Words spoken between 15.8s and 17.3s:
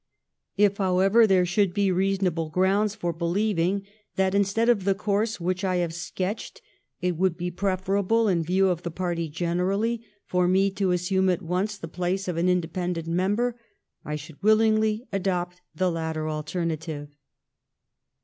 latter alternative."